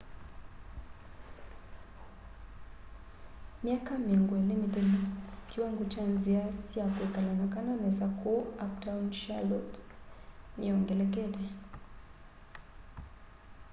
myaka 3.63 3.93
20 3.95 4.41
mithelu 4.61 4.99
kiwango 5.49 5.83
kya 5.91 6.03
nzia 6.15 6.43
sya 6.69 6.83
kwikala 6.93 7.31
na 7.39 7.45
kana 7.53 7.73
nesa 7.83 8.07
kuu 8.19 8.41
uptown 8.65 9.03
charlotte 9.19 9.75
niyongelekete 10.57 11.45